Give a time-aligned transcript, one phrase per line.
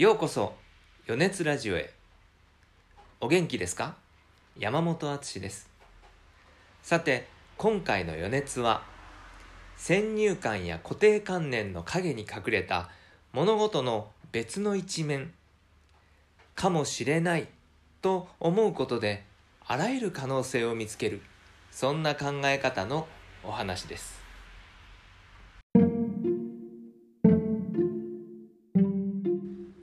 [0.00, 0.54] ようこそ
[1.06, 1.90] 余熱ラジオへ。
[3.20, 3.96] お元気ですか？
[4.58, 5.68] 山本敦です。
[6.82, 8.82] さて今回の余熱は
[9.76, 12.88] 先入観や固定観念の陰に隠れた
[13.34, 15.34] 物事の別の一面
[16.54, 17.48] かもしれない
[18.00, 19.22] と思うことで
[19.66, 21.20] あらゆる可能性を見つける
[21.70, 23.06] そんな考え方の
[23.44, 24.19] お話です。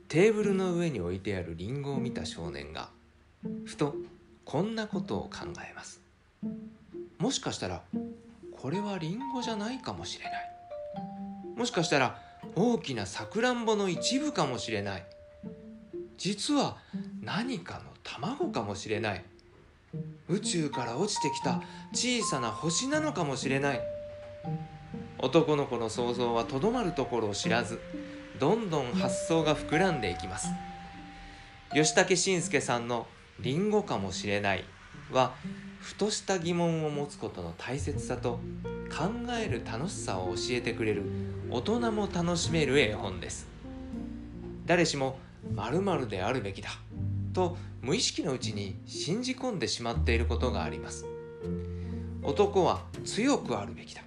[0.08, 2.88] テーブルの上に置いてあるリンゴを見た少年が
[3.66, 3.94] ふと
[4.46, 6.00] こんなことを考えます。
[7.18, 7.82] もしかしたら
[8.52, 10.50] これはリンゴじゃないかもしれない。
[11.56, 12.22] もしかしたら
[12.56, 15.04] 大きなさくらんぼの一部かもしれない。
[16.16, 16.78] 実は
[17.20, 19.24] 何かの卵かもしれない。
[20.28, 21.62] 宇宙から落ちてきた
[21.92, 23.80] 小さな星なのかもしれない。
[25.18, 27.78] 男の子の想像はとどまるところを知らず
[28.38, 30.48] どんどん発想が膨らんでいきます。
[31.74, 33.06] 吉武慎介さんの
[33.40, 34.64] 「りんごかもしれない」
[35.12, 35.34] は
[35.80, 38.40] ふとした疑問を持つことの大切さと
[38.90, 41.02] 考える楽しさを教えてくれる
[41.50, 43.48] 大人も楽しめる絵本です。
[44.66, 45.18] 誰しも
[45.54, 46.70] 〇〇であるべきだ
[47.32, 51.06] と無意識のうちに信じ込んでしまっていることがあります。
[52.22, 54.02] 男は強くあるべきだ。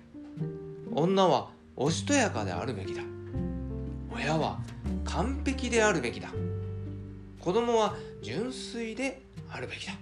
[0.94, 3.02] 女はおしとやかであるべきだ。
[4.14, 4.60] 親は
[5.06, 6.30] 完璧であるべきだ。
[7.40, 9.94] 子供は純粋であるべきだ。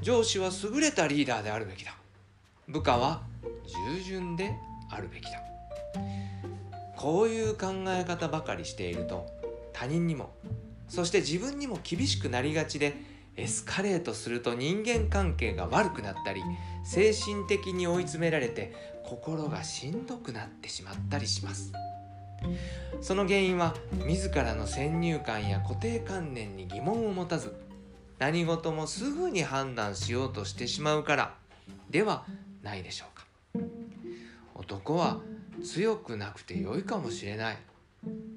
[0.00, 1.94] 上司は優れたリーダーであるべきだ。
[2.68, 3.22] 部下は
[3.66, 4.54] 従順で
[4.90, 5.42] あるべきだ。
[6.96, 9.26] こういう考え方ばかりしていると
[9.72, 10.34] 他人にも
[10.88, 12.96] そして自分にも厳しくなりがちで
[13.36, 16.42] エスカレートすると人間関係が悪くなったり
[16.84, 18.74] 精神的に追い詰められて
[19.04, 21.72] 心がしんどくなってしまったりします。
[23.00, 23.74] その原因は
[24.06, 27.54] 自らの先入観や固定観念に疑問を持たず
[28.18, 31.34] 何事もすぐに判断しようとしてしまうから
[31.90, 32.24] では
[32.62, 33.26] ないでしょうか。
[34.54, 35.20] 男は
[35.62, 37.58] 強くなくてよいかもしれない。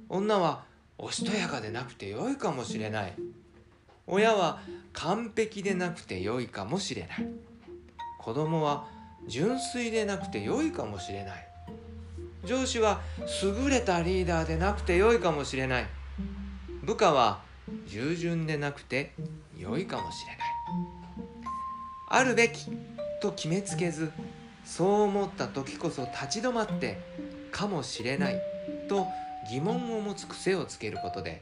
[0.09, 0.63] 女は
[0.97, 3.13] おしとやかでなくてよいかもしれない。
[4.05, 4.61] 親は
[4.93, 7.27] 完璧でなくてよいかもしれない。
[8.19, 8.87] 子供は
[9.27, 11.50] 純粋でなくてよいかもしれない。
[12.43, 13.01] 上司は
[13.43, 15.87] 優れたリーダーでなくてよいかもしれない。
[16.83, 17.41] 部下は
[17.87, 19.13] 従順でなくて
[19.57, 20.37] 良いかもしれない。
[22.09, 22.65] あるべき
[23.21, 24.11] と決めつけず
[24.65, 26.99] そう思った時こそ立ち止まって
[27.51, 28.41] かもしれない
[28.89, 29.07] と
[29.49, 31.41] 疑問を持つ癖をつけることで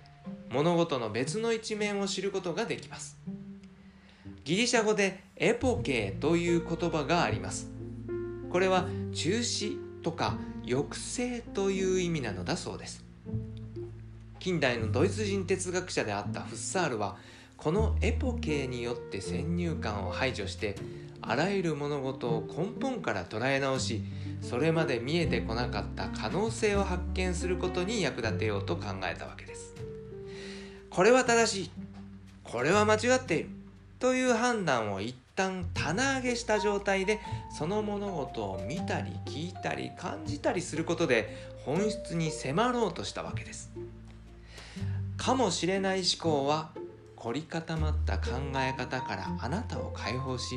[0.49, 3.17] 物事の別の一面を知ることができます。
[4.43, 7.69] ギリシャ語でエポケーという言葉があります。
[8.51, 10.37] これは中止とか
[10.69, 13.03] 抑制という意味なのだそうです。
[14.37, 17.17] 近代のドイツ人哲学者であったフッサールは
[17.57, 20.75] このエポケーによって先入観を排除して
[21.21, 24.01] あらゆる物事を根本から捉え直し
[24.41, 29.75] それまで見えてこなかった可能性を発見することに役立てようと考えたわけです。
[30.89, 31.71] これは正しい。
[32.43, 33.49] これは間違っている。
[33.99, 37.21] という判断を一旦棚上げした状態で
[37.57, 43.71] その物事を見たり聞いたり感じたりすることで本質に迫ろうとしたわけです。
[45.15, 46.71] かもしれない思考は
[47.15, 50.55] 凝り固まった考え方からあなたを解放し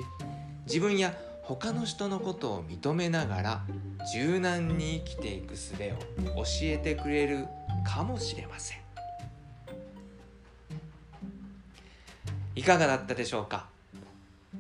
[0.67, 3.65] 自分や他の人のことを認めながら
[4.13, 5.77] 柔軟に生きていく術を
[6.37, 7.47] 教えてくれる
[7.85, 8.79] かもしれません。
[12.55, 13.72] いかがだったでしょうか？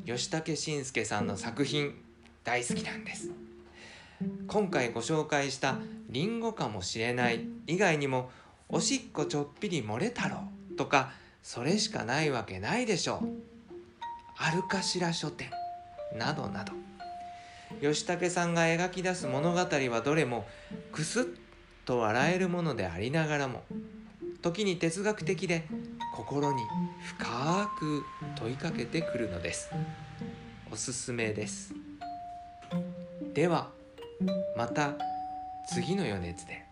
[0.05, 1.95] 吉武慎介さんの作品
[2.43, 3.31] 大好きなんです。
[4.49, 5.79] 今回ご紹介した
[6.11, 8.31] 「りんごかもしれない」以外にも
[8.69, 10.43] 「おしっこちょっぴり漏れ太郎」
[10.77, 11.13] とか
[11.43, 13.29] 「それしかないわけないでしょう」
[14.39, 15.51] 「あるかしら書店」
[16.19, 16.73] などなど。
[17.81, 20.47] 吉武さんが描き出す物語はどれも
[20.93, 21.37] クスッ
[21.87, 23.63] と笑えるものでありながらも
[24.43, 25.65] 時に哲学的で
[26.13, 26.63] 心に
[27.05, 28.05] 深く
[28.37, 29.71] 問いかけてくるのです
[30.71, 31.75] おすすめです
[33.35, 33.71] では
[34.57, 34.93] また
[35.67, 36.72] 次の余熱で。